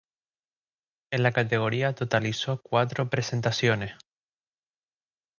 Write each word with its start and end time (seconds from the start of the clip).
En 1.11 1.21
la 1.21 1.31
categoría 1.31 1.93
totalizó 1.93 2.59
cuatro 2.63 3.07
presentaciones. 3.11 3.93